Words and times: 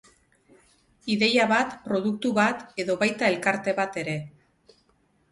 Ideia 1.15 1.43
bat, 1.51 1.75
produktu 1.83 2.31
bat 2.37 2.63
edo 2.85 2.95
baita 3.03 3.27
elkarte 3.33 3.75
bat 3.81 3.99
ere. 4.05 4.17